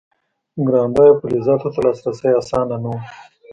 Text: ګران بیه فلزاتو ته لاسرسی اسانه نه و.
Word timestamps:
ګران 0.67 0.89
بیه 0.95 1.13
فلزاتو 1.19 1.69
ته 1.73 1.79
لاسرسی 1.85 2.29
اسانه 2.39 2.77
نه 2.83 2.89
و. 2.91 2.93